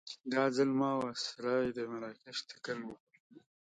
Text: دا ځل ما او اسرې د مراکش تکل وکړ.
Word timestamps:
دا 0.31 0.43
ځل 0.55 0.69
ما 0.79 0.89
او 0.97 1.03
اسرې 1.13 1.69
د 1.77 1.79
مراکش 1.91 2.37
تکل 2.49 2.79
وکړ. 2.87 3.11